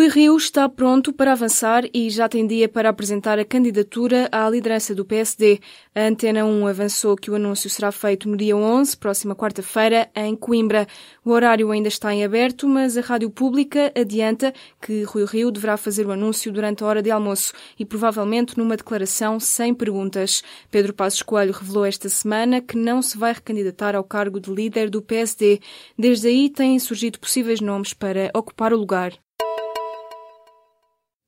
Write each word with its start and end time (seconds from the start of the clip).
Rui 0.00 0.08
Rio 0.08 0.34
está 0.34 0.66
pronto 0.66 1.12
para 1.12 1.32
avançar 1.32 1.84
e 1.92 2.08
já 2.08 2.26
tem 2.26 2.46
dia 2.46 2.66
para 2.66 2.88
apresentar 2.88 3.38
a 3.38 3.44
candidatura 3.44 4.30
à 4.32 4.48
liderança 4.48 4.94
do 4.94 5.04
PSD. 5.04 5.60
A 5.94 6.06
Antena 6.06 6.42
1 6.42 6.66
avançou 6.68 7.14
que 7.14 7.30
o 7.30 7.34
anúncio 7.34 7.68
será 7.68 7.92
feito 7.92 8.26
no 8.26 8.34
dia 8.34 8.56
11, 8.56 8.96
próxima 8.96 9.36
quarta-feira, 9.36 10.10
em 10.16 10.34
Coimbra. 10.34 10.86
O 11.22 11.32
horário 11.32 11.70
ainda 11.70 11.88
está 11.88 12.14
em 12.14 12.24
aberto, 12.24 12.66
mas 12.66 12.96
a 12.96 13.02
Rádio 13.02 13.28
Pública 13.28 13.92
adianta 13.94 14.54
que 14.80 15.02
Rui 15.02 15.26
Rio 15.26 15.50
deverá 15.50 15.76
fazer 15.76 16.06
o 16.06 16.12
anúncio 16.12 16.50
durante 16.50 16.82
a 16.82 16.86
hora 16.86 17.02
de 17.02 17.10
almoço 17.10 17.52
e 17.78 17.84
provavelmente 17.84 18.56
numa 18.56 18.78
declaração 18.78 19.38
sem 19.38 19.74
perguntas. 19.74 20.42
Pedro 20.70 20.94
Passos 20.94 21.20
Coelho 21.20 21.52
revelou 21.52 21.84
esta 21.84 22.08
semana 22.08 22.62
que 22.62 22.74
não 22.74 23.02
se 23.02 23.18
vai 23.18 23.34
recandidatar 23.34 23.94
ao 23.94 24.02
cargo 24.02 24.40
de 24.40 24.50
líder 24.50 24.88
do 24.88 25.02
PSD. 25.02 25.60
Desde 25.98 26.28
aí 26.28 26.48
têm 26.48 26.78
surgido 26.78 27.20
possíveis 27.20 27.60
nomes 27.60 27.92
para 27.92 28.30
ocupar 28.34 28.72
o 28.72 28.78
lugar. 28.78 29.12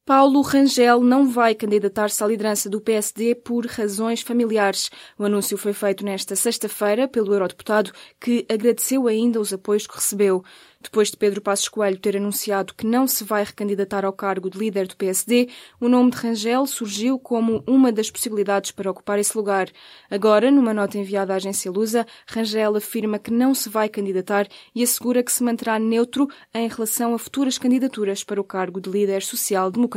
Paulo 0.04 0.40
Rangel 0.40 1.00
não 1.00 1.28
vai 1.28 1.54
candidatar-se 1.54 2.24
à 2.24 2.26
liderança 2.26 2.68
do 2.68 2.80
PSD 2.80 3.36
por 3.36 3.64
razões 3.66 4.20
familiares. 4.20 4.90
O 5.16 5.24
anúncio 5.24 5.56
foi 5.56 5.72
feito 5.72 6.04
nesta 6.04 6.34
sexta-feira 6.34 7.06
pelo 7.06 7.32
eurodeputado, 7.32 7.92
que 8.20 8.44
agradeceu 8.50 9.06
ainda 9.06 9.40
os 9.40 9.52
apoios 9.52 9.86
que 9.86 9.94
recebeu. 9.94 10.42
Depois 10.82 11.12
de 11.12 11.16
Pedro 11.16 11.40
Passos 11.40 11.68
Coelho 11.68 12.00
ter 12.00 12.16
anunciado 12.16 12.74
que 12.74 12.84
não 12.84 13.06
se 13.06 13.22
vai 13.22 13.44
recandidatar 13.44 14.04
ao 14.04 14.12
cargo 14.12 14.50
de 14.50 14.58
líder 14.58 14.88
do 14.88 14.96
PSD, 14.96 15.48
o 15.80 15.88
nome 15.88 16.10
de 16.10 16.16
Rangel 16.16 16.66
surgiu 16.66 17.16
como 17.16 17.62
uma 17.64 17.92
das 17.92 18.10
possibilidades 18.10 18.72
para 18.72 18.90
ocupar 18.90 19.20
esse 19.20 19.36
lugar. 19.36 19.68
Agora, 20.10 20.50
numa 20.50 20.74
nota 20.74 20.98
enviada 20.98 21.32
à 21.32 21.36
agência 21.36 21.70
Lusa, 21.70 22.04
Rangel 22.26 22.74
afirma 22.74 23.20
que 23.20 23.30
não 23.30 23.54
se 23.54 23.68
vai 23.68 23.88
candidatar 23.88 24.48
e 24.74 24.82
assegura 24.82 25.22
que 25.22 25.30
se 25.30 25.44
manterá 25.44 25.78
neutro 25.78 26.28
em 26.52 26.66
relação 26.66 27.14
a 27.14 27.18
futuras 27.20 27.56
candidaturas 27.56 28.24
para 28.24 28.40
o 28.40 28.44
cargo 28.44 28.80
de 28.80 28.90
líder 28.90 29.22
social-democrata. 29.22 29.91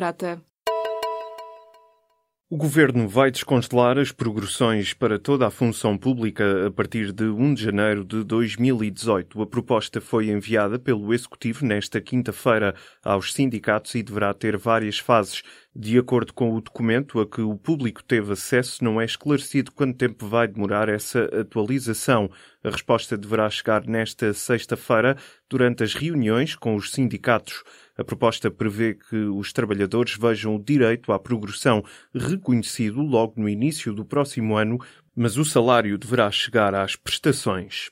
O 2.47 2.57
Governo 2.57 3.07
vai 3.07 3.31
descongelar 3.31 3.97
as 3.97 4.11
progressões 4.11 4.93
para 4.93 5.17
toda 5.17 5.47
a 5.47 5.49
função 5.49 5.97
pública 5.97 6.67
a 6.67 6.71
partir 6.71 7.11
de 7.11 7.23
1 7.23 7.53
de 7.55 7.63
janeiro 7.63 8.05
de 8.05 8.23
2018. 8.23 9.41
A 9.41 9.47
proposta 9.47 9.99
foi 9.99 10.29
enviada 10.29 10.77
pelo 10.77 11.13
Executivo 11.13 11.65
nesta 11.65 11.99
quinta-feira 11.99 12.75
aos 13.03 13.33
sindicatos 13.33 13.95
e 13.95 14.03
deverá 14.03 14.33
ter 14.33 14.57
várias 14.57 14.99
fases. 14.99 15.41
De 15.77 15.99
acordo 15.99 16.33
com 16.33 16.55
o 16.55 16.61
documento 16.61 17.19
a 17.19 17.27
que 17.27 17.41
o 17.41 17.57
público 17.57 18.01
teve 18.01 18.31
acesso, 18.31 18.81
não 18.81 19.01
é 19.01 19.03
esclarecido 19.03 19.73
quanto 19.73 19.97
tempo 19.97 20.25
vai 20.25 20.47
demorar 20.47 20.87
essa 20.87 21.25
atualização. 21.37 22.29
A 22.63 22.69
resposta 22.69 23.17
deverá 23.17 23.49
chegar 23.49 23.85
nesta 23.85 24.33
sexta-feira 24.33 25.17
durante 25.49 25.83
as 25.83 25.93
reuniões 25.93 26.55
com 26.55 26.77
os 26.77 26.91
sindicatos. 26.91 27.61
A 27.97 28.05
proposta 28.05 28.49
prevê 28.49 28.93
que 28.93 29.17
os 29.17 29.51
trabalhadores 29.51 30.15
vejam 30.17 30.55
o 30.55 30.63
direito 30.63 31.11
à 31.11 31.19
progressão 31.19 31.83
reconhecido 32.13 33.01
logo 33.01 33.33
no 33.35 33.49
início 33.49 33.91
do 33.91 34.05
próximo 34.05 34.55
ano, 34.55 34.79
mas 35.13 35.35
o 35.35 35.43
salário 35.43 35.97
deverá 35.97 36.31
chegar 36.31 36.73
às 36.73 36.95
prestações. 36.95 37.89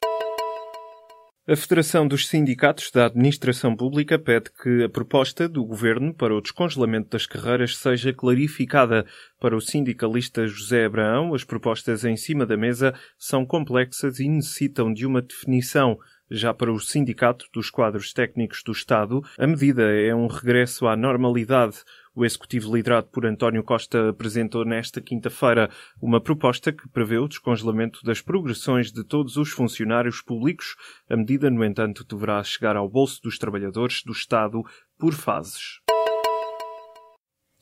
A 1.46 1.58
Federação 1.58 2.08
dos 2.08 2.30
Sindicatos 2.30 2.90
da 2.90 3.08
Administração 3.08 3.76
Pública 3.76 4.18
pede 4.18 4.50
que 4.50 4.82
a 4.82 4.88
proposta 4.88 5.46
do 5.50 5.66
Governo 5.66 6.14
para 6.14 6.34
o 6.34 6.40
descongelamento 6.40 7.10
das 7.10 7.26
carreiras 7.26 7.76
seja 7.76 8.14
clarificada. 8.14 9.06
Para 9.42 9.54
o 9.54 9.60
sindicalista 9.60 10.48
José 10.48 10.86
Abraão, 10.86 11.34
as 11.34 11.44
propostas 11.44 12.06
em 12.06 12.16
cima 12.16 12.46
da 12.46 12.56
mesa 12.56 12.94
são 13.18 13.46
complexas 13.46 14.22
e 14.22 14.30
necessitam 14.30 14.94
de 14.94 15.06
uma 15.06 15.22
definição. 15.22 16.00
Já 16.32 16.54
para 16.54 16.72
o 16.72 16.80
Sindicato 16.80 17.46
dos 17.54 17.70
Quadros 17.70 18.14
Técnicos 18.14 18.64
do 18.64 18.72
Estado, 18.72 19.22
a 19.38 19.46
medida 19.46 19.84
é 19.84 20.16
um 20.16 20.28
regresso 20.28 20.88
à 20.88 20.96
normalidade. 20.96 21.84
O 22.16 22.24
executivo 22.24 22.76
liderado 22.76 23.08
por 23.08 23.26
António 23.26 23.64
Costa 23.64 24.10
apresentou 24.10 24.64
nesta 24.64 25.02
quinta-feira 25.02 25.70
uma 26.02 26.22
proposta 26.22 26.72
que 26.72 26.88
prevê 26.88 27.18
o 27.18 27.28
descongelamento 27.28 28.00
das 28.04 28.22
progressões 28.22 28.92
de 28.92 29.04
todos 29.04 29.36
os 29.36 29.50
funcionários 29.50 30.22
públicos. 30.22 30.76
A 31.10 31.18
medida, 31.18 31.50
no 31.50 31.64
entanto, 31.64 32.06
deverá 32.06 32.44
chegar 32.44 32.76
ao 32.76 32.90
bolso 32.90 33.22
dos 33.22 33.38
trabalhadores 33.38 34.02
do 34.04 34.12
Estado 34.12 34.64
por 34.98 35.14
fases. 35.14 35.83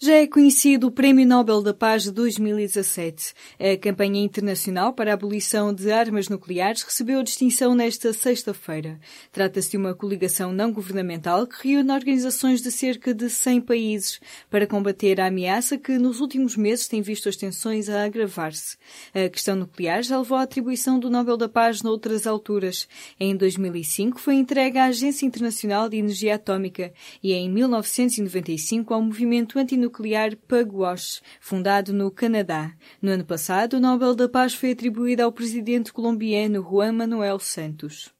Já 0.03 0.13
é 0.13 0.25
conhecido 0.25 0.87
o 0.87 0.91
Prémio 0.91 1.27
Nobel 1.27 1.61
da 1.61 1.75
Paz 1.75 2.01
de 2.01 2.11
2017. 2.11 3.35
A 3.59 3.77
campanha 3.77 4.19
internacional 4.19 4.93
para 4.93 5.11
a 5.11 5.13
abolição 5.13 5.71
de 5.71 5.91
armas 5.91 6.27
nucleares 6.27 6.81
recebeu 6.81 7.19
a 7.19 7.23
distinção 7.23 7.75
nesta 7.75 8.11
sexta-feira. 8.11 8.99
Trata-se 9.31 9.69
de 9.69 9.77
uma 9.77 9.93
coligação 9.93 10.51
não 10.51 10.71
governamental 10.71 11.45
que 11.45 11.67
reúne 11.67 11.91
organizações 11.91 12.63
de 12.63 12.71
cerca 12.71 13.13
de 13.13 13.29
100 13.29 13.61
países 13.61 14.19
para 14.49 14.65
combater 14.65 15.21
a 15.21 15.27
ameaça 15.27 15.77
que 15.77 15.95
nos 15.99 16.19
últimos 16.19 16.57
meses 16.57 16.87
tem 16.87 17.03
visto 17.03 17.29
as 17.29 17.35
tensões 17.35 17.87
a 17.87 18.03
agravar-se. 18.03 18.77
A 19.13 19.29
questão 19.29 19.55
nuclear 19.55 20.01
já 20.01 20.17
levou 20.17 20.39
à 20.39 20.41
atribuição 20.41 20.99
do 20.99 21.11
Nobel 21.11 21.37
da 21.37 21.47
Paz 21.47 21.83
noutras 21.83 22.25
alturas. 22.25 22.87
Em 23.19 23.37
2005 23.37 24.19
foi 24.19 24.33
entregue 24.33 24.79
à 24.79 24.85
Agência 24.85 25.27
Internacional 25.27 25.87
de 25.87 25.97
Energia 25.97 26.33
Atômica 26.33 26.91
e 27.21 27.33
em 27.33 27.47
1995 27.47 28.95
ao 28.95 29.01
Movimento 29.03 29.59
Antinuclear 29.59 29.90
nuclear 29.91 30.37
Pugwash, 30.47 31.21
fundado 31.41 31.91
no 31.91 32.09
Canadá. 32.09 32.73
No 33.01 33.11
ano 33.11 33.25
passado, 33.25 33.73
o 33.73 33.79
Nobel 33.79 34.15
da 34.15 34.29
Paz 34.29 34.53
foi 34.53 34.71
atribuído 34.71 35.21
ao 35.21 35.33
presidente 35.33 35.91
colombiano 35.91 36.63
Juan 36.63 36.93
Manuel 36.93 37.37
Santos. 37.39 38.13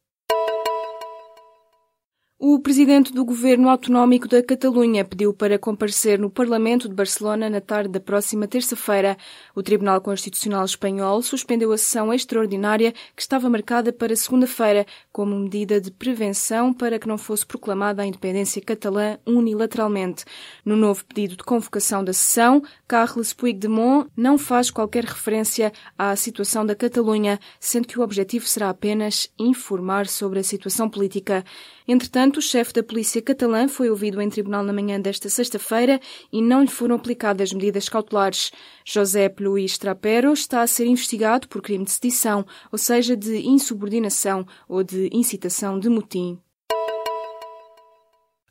O 2.44 2.58
presidente 2.58 3.14
do 3.14 3.24
governo 3.24 3.70
autonómico 3.70 4.28
da 4.28 4.42
Catalunha 4.42 5.06
pediu 5.06 5.32
para 5.32 5.60
comparecer 5.60 6.18
no 6.18 6.28
Parlamento 6.28 6.90
de 6.90 6.96
Barcelona 6.96 7.48
na 7.48 7.62
tarde 7.62 7.90
da 7.90 8.00
próxima 8.00 8.48
terça-feira. 8.48 9.16
O 9.54 9.62
Tribunal 9.62 10.02
Constitucional 10.02 10.66
Espanhol 10.66 11.22
suspendeu 11.22 11.72
a 11.72 11.78
sessão 11.78 12.12
extraordinária 12.12 12.96
que 13.16 13.22
estava 13.22 13.48
marcada 13.48 13.94
para 13.94 14.16
segunda-feira, 14.16 14.88
como 15.12 15.38
medida 15.38 15.80
de 15.80 15.92
prevenção 15.92 16.74
para 16.74 16.98
que 16.98 17.08
não 17.08 17.16
fosse 17.16 17.46
proclamada 17.46 18.02
a 18.02 18.08
independência 18.08 18.60
catalã 18.60 19.20
unilateralmente. 19.24 20.26
No 20.66 20.76
novo 20.76 21.06
pedido 21.06 21.38
de 21.38 21.44
convocação 21.44 22.04
da 22.04 22.12
sessão, 22.12 22.64
Carles 22.88 23.34
Puigdemont 23.34 24.10
não 24.18 24.40
faz 24.40 24.72
qualquer 24.72 25.06
referência 25.06 25.72
à 25.96 26.16
situação 26.16 26.66
da 26.66 26.74
Catalunha, 26.74 27.40
sendo 27.60 27.88
que 27.88 28.00
o 28.00 28.02
objetivo 28.02 28.48
será 28.48 28.72
apenas 28.72 29.32
informar 29.38 30.08
sobre 30.08 30.40
a 30.40 30.44
situação 30.44 30.90
política. 30.90 31.46
Entretanto, 31.88 32.31
o 32.38 32.42
chefe 32.42 32.74
da 32.74 32.84
polícia 32.84 33.22
catalã 33.22 33.68
foi 33.68 33.90
ouvido 33.90 34.22
em 34.22 34.30
tribunal 34.30 34.64
na 34.64 34.74
manhã 34.74 35.00
desta 35.00 35.30
sexta-feira 35.30 36.00
e 36.32 36.42
não 36.42 36.62
lhe 36.62 36.68
foram 36.68 36.96
aplicadas 36.96 37.54
medidas 37.54 37.90
cautelares. 37.90 38.52
José 38.86 39.34
Luís 39.40 39.78
Trapero 39.78 40.34
está 40.34 40.62
a 40.62 40.68
ser 40.68 40.86
investigado 40.86 41.48
por 41.48 41.62
crime 41.62 41.86
de 41.86 41.92
sedição, 41.92 42.46
ou 42.72 42.78
seja, 42.78 43.16
de 43.16 43.48
insubordinação 43.48 44.46
ou 44.68 44.84
de 44.84 45.10
incitação 45.12 45.80
de 45.80 45.90
motim. 45.90 46.40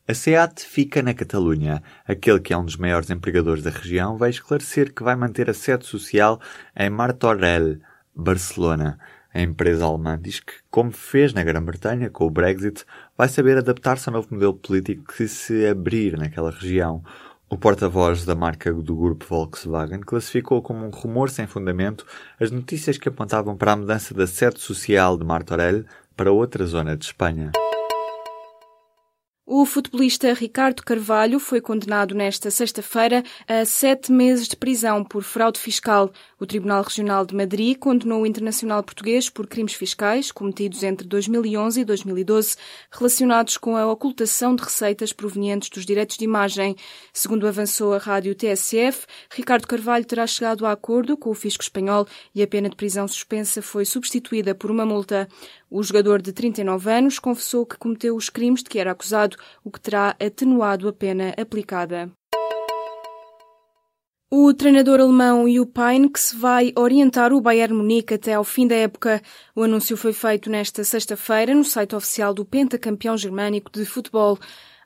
A 0.07 0.15
SEAT 0.15 0.65
fica 0.65 1.03
na 1.03 1.15
Catalunha. 1.15 1.83
Aquele 2.05 2.41
que 2.41 2.53
é 2.53 2.59
um 2.59 2.65
dos 2.65 2.77
maiores 2.77 3.11
empregadores 3.11 3.63
da 3.63 3.71
região 3.71 4.17
vai 4.17 4.31
esclarecer 4.31 4.93
que 4.93 5.05
vai 5.05 5.15
manter 5.15 5.49
a 5.49 5.55
sede 5.55 5.87
social 5.87 6.41
em 6.77 6.91
Martorell, 6.91 7.79
Barcelona. 8.15 8.99
A 9.33 9.41
empresa 9.41 9.85
alemã 9.85 10.19
diz 10.21 10.41
que, 10.41 10.53
como 10.71 10.91
fez 10.91 11.33
na 11.33 11.45
Grã-Bretanha 11.45 12.11
com 12.11 12.27
o 12.27 12.31
Brexit, 12.31 12.85
vai 13.17 13.29
saber 13.29 13.59
adaptar-se 13.59 14.09
ao 14.09 14.15
novo 14.15 14.29
modelo 14.33 14.55
político 14.55 15.13
que 15.13 15.29
se 15.29 15.67
abrir 15.67 16.19
naquela 16.19 16.51
região. 16.51 17.03
O 17.49 17.57
porta-voz 17.57 18.25
da 18.25 18.35
marca 18.35 18.73
do 18.73 18.97
grupo 18.97 19.25
Volkswagen 19.29 20.01
classificou 20.01 20.63
como 20.63 20.85
um 20.85 20.91
rumor 20.91 21.31
sem 21.31 21.47
fundamento 21.47 22.05
as 22.41 22.51
notícias 22.51 22.99
que 22.99 23.09
apontavam 23.09 23.57
para 23.57 23.73
a 23.73 23.77
mudança 23.77 24.15
da 24.15 24.27
sede 24.27 24.61
social 24.61 25.17
de 25.17 25.25
Martorell 25.25 25.85
para 26.17 26.33
outra 26.33 26.65
zona 26.67 26.97
de 26.97 27.05
Espanha. 27.05 27.51
O 29.53 29.67
futebolista 29.67 30.33
Ricardo 30.33 30.81
Carvalho 30.85 31.41
foi 31.41 31.61
condenado 31.61 32.15
nesta 32.15 32.53
sexta-feira 32.53 33.25
a 33.49 33.65
sete 33.65 34.13
meses 34.13 34.47
de 34.47 34.55
prisão 34.55 35.03
por 35.03 35.25
fraude 35.25 35.59
fiscal. 35.59 36.13
O 36.39 36.47
Tribunal 36.47 36.85
Regional 36.85 37.27
de 37.27 37.35
Madrid 37.35 37.77
condenou 37.77 38.23
o 38.23 38.27
internacional 38.27 38.81
português 38.85 39.29
por 39.29 39.49
crimes 39.49 39.75
fiscais 39.75 40.31
cometidos 40.31 40.85
entre 40.85 41.05
2011 41.05 41.81
e 41.81 41.85
2012 41.85 42.57
relacionados 42.93 43.57
com 43.57 43.77
a 43.77 43.91
ocultação 43.91 44.55
de 44.55 44.63
receitas 44.63 45.13
provenientes 45.13 45.69
dos 45.69 45.85
direitos 45.85 46.17
de 46.17 46.25
imagem. 46.25 46.77
Segundo 47.13 47.49
avançou 47.49 47.93
a 47.93 47.99
rádio 47.99 48.37
TSF, 48.37 49.05
Ricardo 49.33 49.67
Carvalho 49.67 50.05
terá 50.05 50.29
chegado 50.29 50.65
a 50.65 50.71
acordo 50.71 51.17
com 51.17 51.29
o 51.29 51.35
fisco 51.35 51.65
espanhol 51.65 52.07
e 52.33 52.41
a 52.41 52.47
pena 52.47 52.69
de 52.69 52.77
prisão 52.77 53.09
suspensa 53.09 53.61
foi 53.61 53.85
substituída 53.85 54.55
por 54.55 54.71
uma 54.71 54.87
multa. 54.87 55.29
O 55.69 55.83
jogador 55.83 56.21
de 56.23 56.33
39 56.33 56.91
anos 56.91 57.19
confessou 57.19 57.65
que 57.65 57.77
cometeu 57.77 58.17
os 58.17 58.29
crimes 58.29 58.63
de 58.63 58.71
que 58.71 58.79
era 58.79 58.91
acusado 58.91 59.40
o 59.65 59.71
que 59.71 59.81
terá 59.81 60.17
atenuado 60.21 60.89
a 60.89 60.93
pena 60.93 61.35
aplicada. 61.37 62.11
O 64.33 64.55
treinador 64.55 65.01
alemão 65.01 65.49
Jupp 65.53 65.77
Heynckes 65.81 66.33
vai 66.33 66.73
orientar 66.77 67.33
o 67.33 67.41
Bayern 67.41 67.75
Munique 67.75 68.15
até 68.15 68.35
ao 68.35 68.45
fim 68.45 68.65
da 68.65 68.77
época. 68.77 69.21
O 69.57 69.65
anúncio 69.65 69.97
foi 69.97 70.13
feito 70.13 70.49
nesta 70.49 70.85
sexta-feira 70.85 71.53
no 71.53 71.65
site 71.65 71.97
oficial 71.97 72.33
do 72.33 72.45
pentacampeão 72.45 73.17
germânico 73.17 73.73
de 73.73 73.85
futebol. 73.85 74.39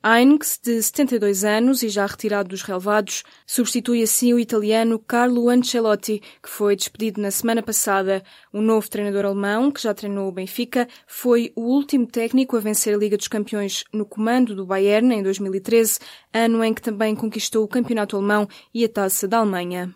Heinz, 0.07 0.59
de 0.61 0.83
72 0.83 1.43
anos 1.43 1.81
e 1.81 1.89
já 1.89 2.05
retirado 2.05 2.49
dos 2.49 2.61
relevados, 2.61 3.23
substitui 3.43 4.03
assim 4.03 4.35
o 4.35 4.39
italiano 4.39 4.99
Carlo 4.99 5.49
Ancelotti, 5.49 6.21
que 6.43 6.47
foi 6.47 6.75
despedido 6.75 7.19
na 7.19 7.31
semana 7.31 7.63
passada. 7.63 8.21
O 8.53 8.61
novo 8.61 8.87
treinador 8.87 9.25
alemão, 9.25 9.71
que 9.71 9.81
já 9.81 9.95
treinou 9.95 10.27
o 10.27 10.31
Benfica, 10.31 10.87
foi 11.07 11.51
o 11.55 11.61
último 11.61 12.05
técnico 12.05 12.55
a 12.55 12.59
vencer 12.59 12.93
a 12.93 12.97
Liga 12.97 13.17
dos 13.17 13.27
Campeões 13.27 13.83
no 13.91 14.05
comando 14.05 14.53
do 14.53 14.63
Bayern 14.63 15.11
em 15.11 15.23
2013, 15.23 15.97
ano 16.31 16.63
em 16.63 16.71
que 16.71 16.83
também 16.83 17.15
conquistou 17.15 17.63
o 17.63 17.67
campeonato 17.67 18.15
alemão 18.15 18.47
e 18.71 18.85
a 18.85 18.89
taça 18.89 19.27
da 19.27 19.39
Alemanha. 19.39 19.91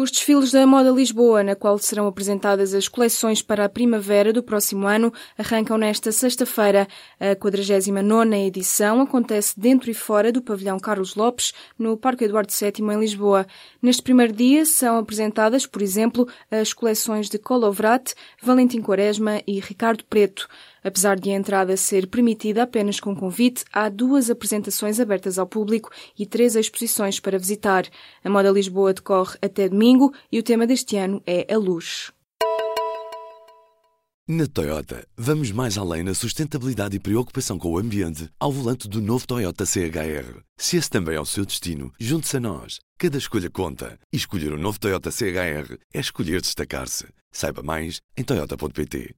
Os 0.00 0.12
desfiles 0.12 0.52
da 0.52 0.64
Moda 0.64 0.92
Lisboa, 0.92 1.42
na 1.42 1.56
qual 1.56 1.76
serão 1.76 2.06
apresentadas 2.06 2.72
as 2.72 2.86
coleções 2.86 3.42
para 3.42 3.64
a 3.64 3.68
primavera 3.68 4.32
do 4.32 4.44
próximo 4.44 4.86
ano, 4.86 5.12
arrancam 5.36 5.76
nesta 5.76 6.12
sexta-feira. 6.12 6.86
A 7.18 7.34
49 7.34 8.36
edição 8.46 9.00
acontece 9.00 9.58
dentro 9.58 9.90
e 9.90 9.94
fora 9.94 10.30
do 10.30 10.40
pavilhão 10.40 10.78
Carlos 10.78 11.16
Lopes, 11.16 11.52
no 11.76 11.96
Parque 11.96 12.26
Eduardo 12.26 12.52
VII, 12.52 12.94
em 12.94 13.00
Lisboa. 13.00 13.44
Neste 13.82 14.00
primeiro 14.00 14.32
dia 14.32 14.64
são 14.64 14.98
apresentadas, 14.98 15.66
por 15.66 15.82
exemplo, 15.82 16.28
as 16.48 16.72
coleções 16.72 17.28
de 17.28 17.36
Colovrat, 17.36 18.14
Valentim 18.40 18.80
Quaresma 18.80 19.42
e 19.48 19.58
Ricardo 19.58 20.04
Preto. 20.04 20.46
Apesar 20.88 21.20
de 21.20 21.28
a 21.28 21.34
entrada 21.34 21.76
ser 21.76 22.06
permitida 22.06 22.62
apenas 22.62 22.98
com 22.98 23.14
convite, 23.14 23.62
há 23.70 23.90
duas 23.90 24.30
apresentações 24.30 24.98
abertas 24.98 25.38
ao 25.38 25.46
público 25.46 25.90
e 26.18 26.24
três 26.24 26.56
exposições 26.56 27.20
para 27.20 27.38
visitar. 27.38 27.84
A 28.24 28.30
Moda 28.30 28.50
Lisboa 28.50 28.94
decorre 28.94 29.36
até 29.42 29.68
domingo 29.68 30.14
e 30.32 30.38
o 30.38 30.42
tema 30.42 30.66
deste 30.66 30.96
ano 30.96 31.22
é 31.26 31.46
a 31.52 31.58
luz. 31.58 32.10
Na 34.26 34.46
Toyota, 34.46 35.06
vamos 35.14 35.52
mais 35.52 35.76
além 35.76 36.02
na 36.02 36.14
sustentabilidade 36.14 36.96
e 36.96 37.00
preocupação 37.00 37.58
com 37.58 37.72
o 37.72 37.78
ambiente 37.78 38.26
ao 38.40 38.50
volante 38.50 38.88
do 38.88 39.02
novo 39.02 39.26
Toyota 39.26 39.66
CHR. 39.66 40.40
Se 40.56 40.78
esse 40.78 40.88
também 40.88 41.16
é 41.16 41.20
o 41.20 41.26
seu 41.26 41.44
destino, 41.44 41.92
junte-se 42.00 42.38
a 42.38 42.40
nós. 42.40 42.78
Cada 42.96 43.18
escolha 43.18 43.50
conta. 43.50 43.98
E 44.10 44.16
escolher 44.16 44.52
o 44.52 44.56
um 44.56 44.60
novo 44.60 44.80
Toyota 44.80 45.10
CHR 45.10 45.76
é 45.92 46.00
escolher 46.00 46.40
destacar-se. 46.40 47.06
Saiba 47.30 47.62
mais 47.62 48.00
em 48.16 48.24
Toyota.pt. 48.24 49.14